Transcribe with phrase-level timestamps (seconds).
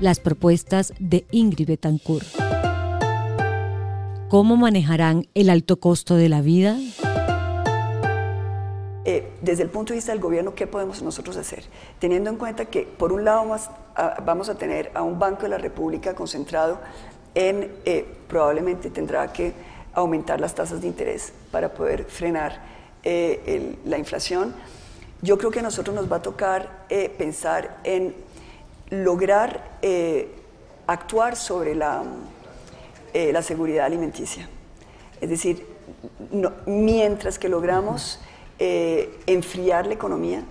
[0.00, 2.26] las propuestas de Ingrid Betancourt.
[4.28, 6.76] ¿Cómo manejarán el alto costo de la vida?
[9.04, 11.64] Eh, desde el punto de vista del gobierno, ¿qué podemos nosotros hacer?
[11.98, 13.56] Teniendo en cuenta que, por un lado,
[14.24, 16.78] vamos a tener a un Banco de la República concentrado
[17.34, 19.54] en, eh, probablemente tendrá que
[19.94, 22.60] aumentar las tasas de interés para poder frenar
[23.02, 24.54] eh, la inflación.
[25.22, 28.14] Yo creo que a nosotros nos va a tocar pensar en
[28.90, 29.78] lograr
[30.86, 32.02] actuar sobre la,
[33.14, 34.48] la, seguridad alimenticia.
[35.20, 35.66] Es decir,
[36.66, 38.20] mientras que logramos
[38.58, 40.42] eh, enfriar la economía,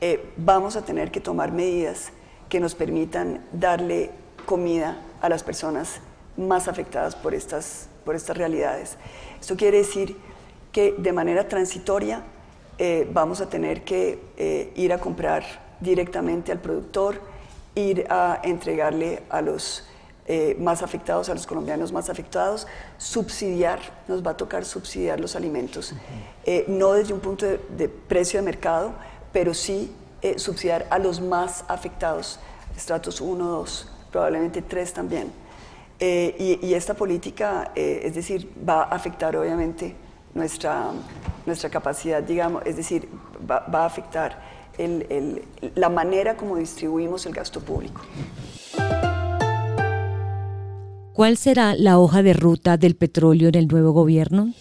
[0.00, 2.12] eh, vamos a tener que tomar medidas
[2.48, 4.10] que nos permitan darle
[4.46, 6.00] comida a las personas
[6.36, 8.96] más afectadas por estas, por estas realidades.
[9.40, 10.16] Esto quiere decir
[10.72, 12.22] que de manera transitoria
[12.78, 15.44] eh, vamos a tener que ir a comprar
[15.80, 17.20] directamente al productor,
[17.78, 19.84] ir a entregarle a los
[20.26, 22.66] eh, más afectados, a los colombianos más afectados,
[22.98, 25.94] subsidiar, nos va a tocar subsidiar los alimentos,
[26.44, 28.92] eh, no desde un punto de, precio de mercado,
[29.32, 29.90] pero sí
[30.20, 32.40] eh, subsidiar a los más afectados,
[32.76, 35.32] estratos 1, 2, probablemente 3 también.
[36.00, 39.96] Y, esta política, es decir, va a afectar obviamente
[40.34, 40.92] nuestra,
[41.46, 43.08] nuestra capacidad, digamos, es decir,
[43.50, 44.57] va, a afectar
[45.74, 48.00] la manera como distribuimos el gasto público.
[51.12, 54.52] ¿Cuál será la hoja de ruta del petróleo en el nuevo gobierno?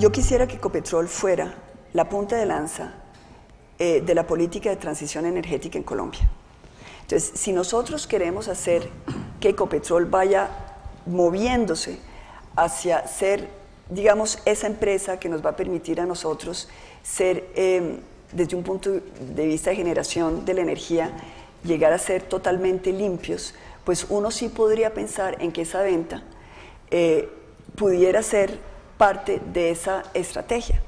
[0.00, 1.54] Yo quisiera que Ecopetrol fuera
[1.92, 2.94] la punta de lanza
[3.78, 6.28] eh, de la política de transición energética en Colombia.
[7.02, 8.88] Entonces, si nosotros queremos hacer
[9.38, 10.50] que Ecopetrol vaya
[11.06, 12.00] moviéndose
[12.56, 13.48] hacia ser,
[13.88, 16.68] digamos, esa empresa que nos va a permitir a nosotros
[17.02, 17.98] ser, em,
[18.32, 21.10] desde un punto de vista de generación de la energía,
[21.64, 23.54] llegar a ser totalmente limpios,
[23.84, 26.22] pues uno sí podría pensar en que esa venta
[26.90, 27.28] eh,
[27.74, 28.58] pudiera ser
[28.96, 30.82] parte de esa estrategia.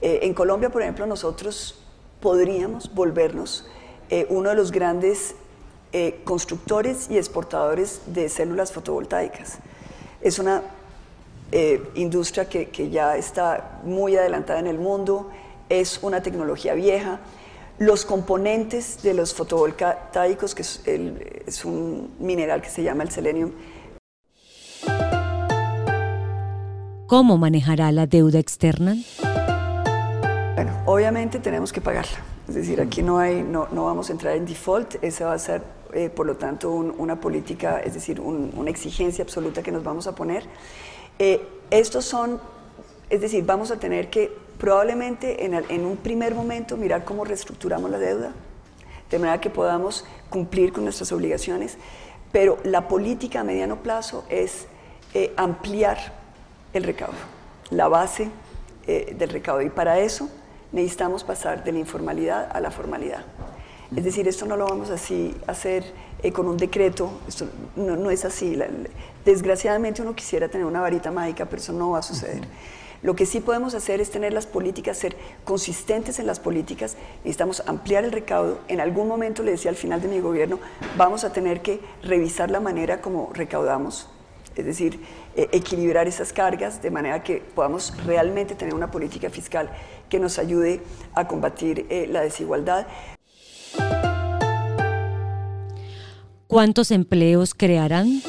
[0.00, 1.82] Eh, en Colombia, por ejemplo, nosotros
[2.20, 3.66] podríamos volvernos
[4.10, 5.34] eh, uno de los grandes
[6.24, 9.60] constructores y exportadores de células fotovoltaicas.
[10.20, 10.62] Es una
[11.94, 15.30] industria que, que ya está muy adelantada en el mundo,
[15.68, 17.20] es una tecnología vieja,
[17.78, 23.52] los componentes de los fotovoltaicos, que es, un mineral que se llama el selenium.
[27.06, 28.96] ¿Cómo manejará la deuda externa?
[30.54, 32.18] Bueno, obviamente tenemos que pagarla.
[32.48, 35.38] Es decir, aquí no, hay, no, no vamos a entrar en default, esa va a
[35.38, 35.62] ser,
[35.92, 40.14] eh, por lo tanto, una política, es decir, una exigencia absoluta que nos vamos a
[40.14, 40.44] poner.
[41.18, 42.40] Eh, estos son,
[43.10, 47.98] es decir, vamos a tener que probablemente en, un primer momento mirar cómo reestructuramos la
[47.98, 48.32] deuda,
[49.10, 51.76] de manera que podamos cumplir con nuestras obligaciones,
[52.32, 54.66] pero la política a mediano plazo es
[55.14, 55.98] eh, ampliar
[56.72, 57.14] el recaudo,
[57.70, 58.30] la base
[58.86, 60.28] eh, del recaudo, y para eso
[60.72, 63.24] necesitamos pasar de la informalidad a la formalidad.
[63.94, 65.84] Es decir, esto no lo vamos así a hacer
[66.22, 68.58] eh, con un decreto, esto no, es así.
[69.24, 72.40] desgraciadamente uno quisiera tener una varita mágica, pero eso no va a suceder.
[73.02, 77.62] Lo que sí podemos hacer es tener las políticas, ser consistentes en las políticas, necesitamos
[77.66, 78.58] ampliar el recaudo.
[78.68, 80.58] En algún momento, le decía al final de mi gobierno,
[80.96, 84.08] vamos a tener que revisar la manera como recaudamos,
[84.56, 84.98] es decir,
[85.36, 89.70] eh, equilibrar esas cargas de manera que podamos realmente tener una política fiscal
[90.08, 90.80] que nos ayude
[91.14, 92.86] a combatir eh, la desigualdad.
[96.48, 98.22] ¿Cuántos empleos crearán?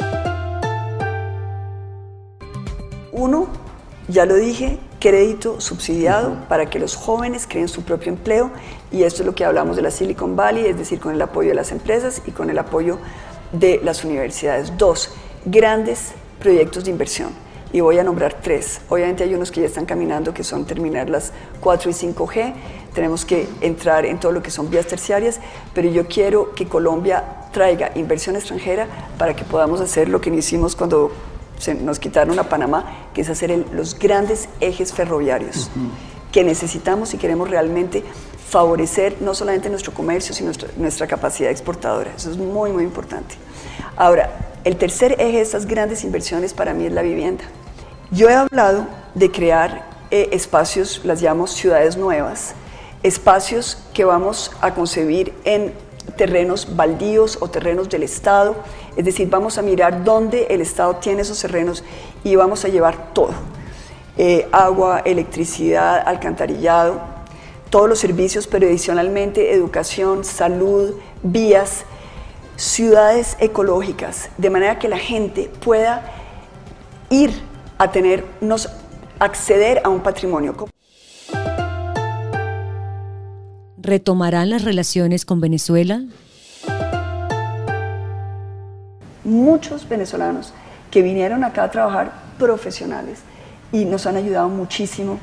[3.12, 3.48] Uno,
[4.08, 8.50] ya lo dije, crédito subsidiado para que los jóvenes creen su propio empleo
[8.92, 11.50] y esto es lo que hablamos de la Silicon Valley, es decir, con el apoyo
[11.50, 12.98] de las empresas y con el apoyo
[13.52, 14.76] de las universidades.
[14.80, 15.12] Dos,
[15.46, 17.30] grandes proyectos de inversión
[17.72, 18.82] y voy a nombrar tres.
[18.90, 22.54] Obviamente hay unos que ya están caminando, que son terminar las 4 y 5G,
[22.96, 25.40] tenemos que entrar en todo lo que son vías terciarias,
[25.76, 27.24] pero yo quiero que Colombia
[27.58, 28.88] traiga inversión extranjera
[29.18, 31.12] para que podamos hacer lo que hicimos cuando
[31.82, 35.72] nos quitaron a Panamá, que es hacer los grandes ejes ferroviarios
[36.32, 38.04] que necesitamos y queremos realmente
[38.48, 42.12] favorecer no solamente nuestro comercio, sino nuestra, capacidad exportadora.
[42.16, 43.34] Eso es muy, muy importante.
[43.96, 44.30] Ahora,
[44.64, 47.44] el tercer eje de estas grandes inversiones para mí es la vivienda.
[48.12, 52.54] Yo he hablado de crear eh, espacios, las llamo ciudades nuevas,
[53.02, 55.74] espacios que vamos a concebir en
[56.16, 58.56] terrenos baldíos o terrenos del Estado,
[58.96, 61.84] es decir, vamos a mirar dónde el Estado tiene esos terrenos
[62.24, 63.32] y vamos a llevar todo,
[64.18, 67.00] eh, agua, electricidad, alcantarillado,
[67.70, 71.84] todos los servicios, pero adicionalmente educación, salud, vías,
[72.56, 76.12] ciudades ecológicas, de manera que la gente pueda
[77.10, 77.32] ir
[77.78, 78.26] a tener,
[79.20, 80.56] acceder a un patrimonio.
[83.88, 86.02] ¿Retomarán las relaciones con Venezuela?
[89.24, 90.52] Muchos venezolanos
[90.92, 93.20] que vinieron acá a trabajar profesionales
[93.72, 95.20] y nos han ayudado muchísimo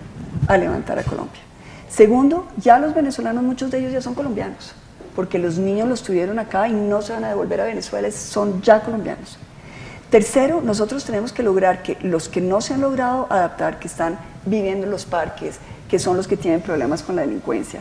[0.48, 1.42] a levantar a Colombia.
[1.90, 4.72] Segundo, ya los venezolanos, muchos de ellos ya son colombianos,
[5.14, 8.62] porque los niños los tuvieron acá y no se van a devolver a Venezuela, son
[8.62, 9.36] ya colombianos.
[10.08, 14.18] Tercero, nosotros tenemos que lograr que los que no se han logrado adaptar, que están
[14.46, 17.80] viviendo en los parques, que son los que tienen problemas con la delincuencia,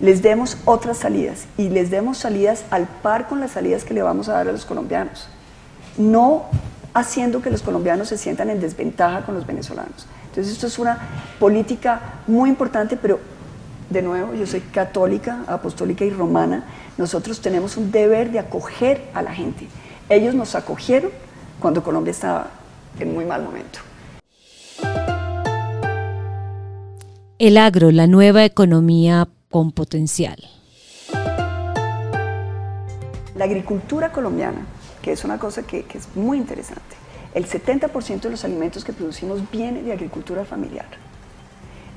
[0.00, 4.02] les demos otras salidas y les demos salidas al par con las salidas que le
[4.02, 5.28] vamos a dar a los colombianos.
[5.96, 6.44] No
[6.94, 10.06] haciendo que los colombianos se sientan en desventaja con los venezolanos.
[10.26, 10.98] Entonces esto es una
[11.38, 13.20] política muy importante, pero
[13.90, 16.64] de nuevo, yo soy católica, apostólica y romana.
[16.96, 19.68] Nosotros tenemos un deber de acoger a la gente.
[20.08, 21.10] Ellos nos acogieron
[21.60, 22.48] cuando Colombia estaba
[22.98, 23.80] en muy mal momento.
[27.38, 30.36] El agro, la nueva economía con potencial.
[33.36, 34.66] La agricultura colombiana,
[35.00, 36.96] que es una cosa que, que es muy interesante,
[37.34, 40.88] el 70% de los alimentos que producimos viene de agricultura familiar.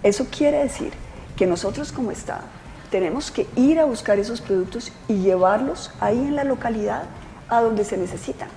[0.04, 0.92] Eso quiere decir
[1.36, 2.44] que nosotros como Estado
[2.92, 7.06] tenemos que ir a buscar esos productos y llevarlos ahí en la localidad
[7.50, 8.50] a donde se necesitan.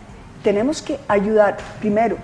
[0.45, 2.19] Tenemos que ayudar, primero,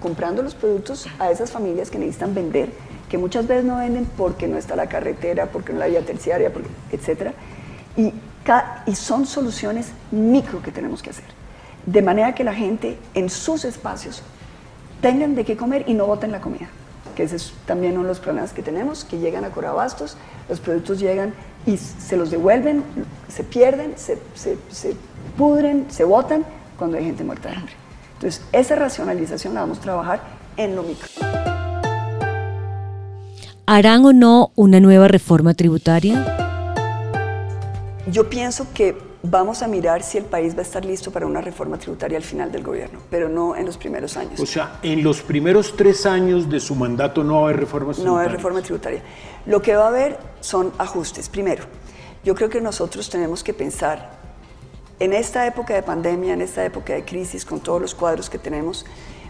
[0.00, 2.70] comprando los productos a esas familias que necesitan vender,
[3.12, 6.50] que muchas veces no venden porque no está la carretera, porque no la vía terciaria,
[6.90, 7.32] etc.
[7.94, 8.10] Y,
[8.86, 11.26] y son soluciones micro que tenemos que hacer.
[11.84, 14.22] De manera que la gente en sus espacios
[15.02, 16.70] tengan de qué comer y no boten la comida.
[17.14, 20.16] Que ese es también uno de los problemas que tenemos, que llegan a Corabastos,
[20.48, 21.34] los productos llegan
[21.66, 22.82] y se los devuelven,
[23.28, 24.96] se pierden, se, se, se
[25.36, 26.46] pudren, se botan
[26.78, 27.74] cuando hay gente muerta de hambre.
[28.14, 30.22] Entonces, esa racionalización la vamos a trabajar
[30.56, 31.51] en lo micro.
[33.64, 37.14] ¿Harán o no una nueva reforma tributaria?
[38.08, 41.40] Yo pienso que vamos a mirar si el país va a estar listo para una
[41.40, 44.40] reforma tributaria al final del gobierno, pero no en los primeros años.
[44.40, 47.92] O sea, en los primeros tres años de su mandato no va a haber reforma
[47.92, 48.10] tributaria.
[48.10, 49.02] No va a haber reforma tributaria.
[49.46, 51.28] Lo que va a haber son ajustes.
[51.28, 51.62] Primero,
[52.24, 54.10] yo creo que nosotros tenemos que pensar
[54.98, 58.38] en esta época de pandemia, en esta época de crisis, con todos los cuadros que
[58.38, 58.84] tenemos,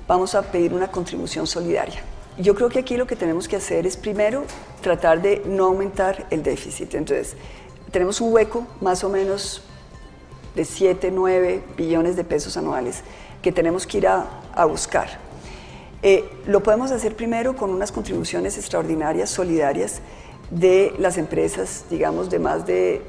[0.08, 2.02] vamos a pedir una contribución solidaria.
[2.38, 4.44] Yo creo que aquí lo que tenemos que hacer es primero
[4.80, 6.94] tratar de no aumentar el déficit.
[6.94, 7.36] Entonces,
[7.90, 9.62] tenemos un hueco más o menos
[10.54, 13.02] de 7, 9 billones de pesos anuales
[13.42, 15.08] que tenemos que ir a, buscar.
[16.02, 20.00] Eh, lo podemos hacer primero con unas contribuciones extraordinarias, solidarias,
[20.50, 23.02] de las empresas, digamos, de más de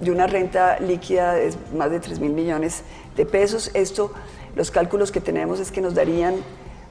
[0.00, 2.82] de una renta líquida de más de 3 mil millones
[3.16, 3.70] de pesos.
[3.74, 4.12] Esto,
[4.54, 6.36] los cálculos que tenemos es que nos darían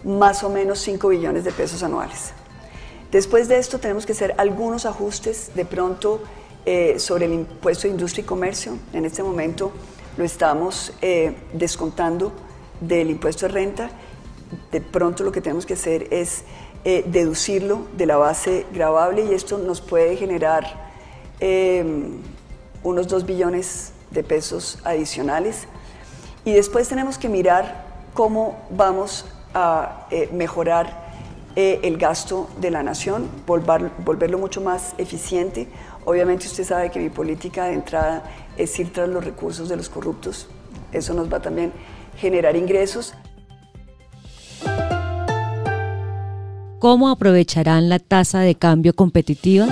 [0.04, 2.34] más o menos 5 billones de pesos anuales.
[3.12, 6.24] Después de esto tenemos que hacer algunos ajustes de pronto
[6.66, 8.78] eh, sobre el impuesto de industria y comercio.
[8.92, 9.72] En este momento
[10.18, 12.32] lo estamos eh, descontando
[12.82, 13.92] del impuesto de renta.
[14.72, 16.44] De pronto lo que tenemos que hacer es
[16.86, 20.92] eh, deducirlo de la base grabable y esto nos puede generar
[22.83, 25.68] unos 2 billones de pesos adicionales.
[26.45, 31.04] Y después tenemos que mirar cómo vamos a eh, mejorar
[31.56, 35.68] eh, el gasto de la nación, volverlo mucho más eficiente.
[36.04, 38.24] Obviamente usted sabe que mi política de entrada
[38.57, 40.48] es ir tras los recursos de los corruptos.
[40.92, 41.72] Eso nos va también
[42.16, 43.14] a generar ingresos.
[46.80, 49.68] ¿Cómo aprovecharán la tasa de cambio competitiva?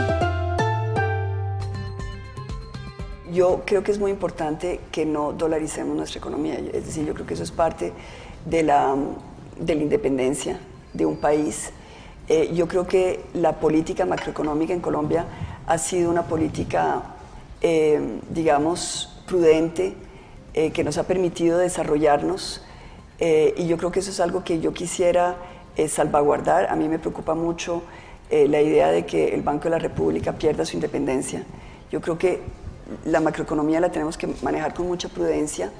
[3.33, 7.25] Yo creo que es muy importante que no dolaricemos nuestra economía, es decir, yo creo
[7.25, 7.91] que eso es parte
[8.45, 8.95] de la,
[9.59, 10.59] de la independencia
[10.93, 11.71] de un país.
[12.27, 15.25] Eh, yo creo que la política macroeconómica en Colombia
[15.67, 17.03] ha sido una política,
[17.61, 19.95] eh, digamos, prudente,
[20.53, 22.63] eh, que nos ha permitido desarrollarnos
[23.23, 25.35] y yo creo que eso es algo que yo quisiera
[25.87, 26.71] salvaguardar.
[26.71, 27.83] A mí me preocupa mucho
[28.31, 31.43] la idea de que el Banco de la República pierda su independencia.
[31.91, 32.41] Yo creo que
[33.05, 35.71] la macroeconomía la tenemos que manejar con mucha prudencia.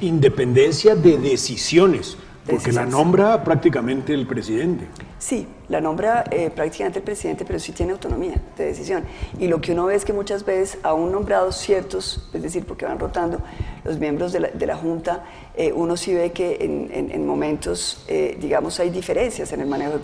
[0.00, 2.16] Independencia de decisiones,
[2.46, 4.86] porque la nombra prácticamente el presidente.
[5.18, 9.04] Sí, la nombra eh, prácticamente el presidente, pero sí tiene autonomía de decisión.
[9.38, 12.84] Y lo que uno ve es que muchas veces, aún nombrados ciertos, es decir, porque
[12.84, 13.38] van rotando
[13.84, 15.24] los miembros de la, Junta,
[15.56, 20.00] eh, uno sí ve que en, momentos, eh, digamos, hay diferencias en el manejo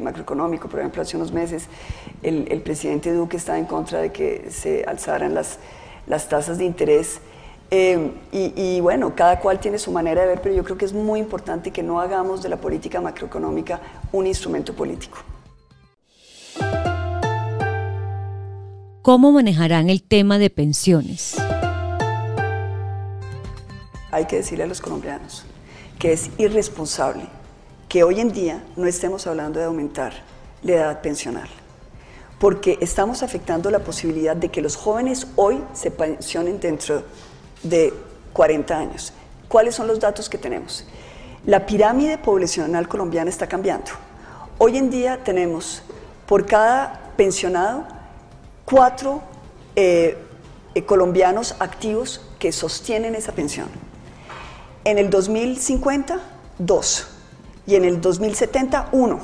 [0.00, 0.68] macroeconómico.
[0.68, 1.68] Por ejemplo, hace unos meses
[2.22, 5.58] el, el presidente Duque estaba en contra de que se alzaran las,
[6.06, 7.20] las tasas de interés
[7.70, 10.94] Eh, y, bueno, cada cual tiene su manera de ver, pero yo creo que es
[10.94, 13.80] muy importante que no hagamos de la política macroeconómica
[14.12, 15.18] un instrumento político.
[19.02, 21.36] ¿Cómo manejarán el tema de pensiones?
[24.10, 25.44] Hay que decirle a los colombianos
[25.98, 27.24] que es irresponsable
[27.88, 30.12] que hoy en día no estemos hablando de aumentar
[30.62, 31.48] la edad pensional,
[32.38, 37.02] porque estamos afectando la posibilidad de que los jóvenes hoy se pensionen dentro
[37.62, 37.92] de
[38.32, 39.12] 40 años.
[39.48, 40.84] ¿Cuáles son los datos que tenemos?
[41.46, 43.90] La pirámide poblacional colombiana está cambiando.
[44.58, 45.82] Hoy en día tenemos
[46.26, 47.86] por cada pensionado
[48.64, 49.22] cuatro
[49.76, 50.18] eh,
[50.74, 53.68] eh, colombianos activos que sostienen esa pensión.
[54.84, 56.20] En el 2050,
[56.58, 57.08] dos.
[57.66, 59.20] Y en el 2070, uno.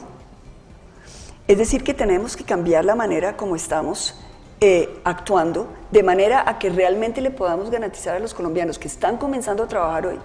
[1.46, 4.14] Es decir, que tenemos que cambiar la manera como estamos
[4.60, 9.16] eh, actuando de manera a que realmente le podamos garantizar a los colombianos que están
[9.16, 10.18] comenzando a trabajar hoy,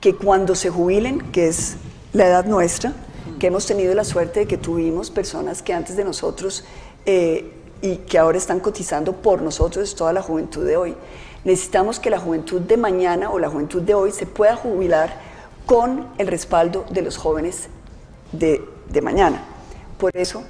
[0.00, 1.76] que cuando se jubilen, que es
[2.12, 2.92] la edad nuestra,
[3.38, 6.64] que hemos tenido la suerte de que tuvimos personas que antes de nosotros
[7.06, 7.52] eh,
[7.82, 10.94] y que ahora están cotizando por nosotros, toda la juventud de hoy.
[11.44, 15.14] Necesitamos que la juventud de mañana o la juventud de hoy se pueda jubilar
[15.64, 17.68] con el respaldo de los jóvenes
[18.32, 19.42] de, de mañana.
[19.98, 20.42] Por eso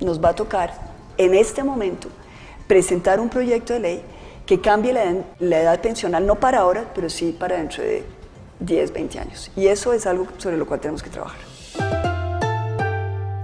[0.00, 0.72] nos va a tocar
[1.18, 2.08] en este momento
[2.66, 4.02] presentar un proyecto de ley
[4.46, 8.04] que cambie la, edad pensional, no para ahora, pero sí para dentro de
[8.60, 9.50] 10, 20 años.
[9.56, 11.40] Y eso es algo sobre lo cual tenemos que trabajar.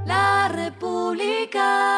[0.07, 1.90] La República.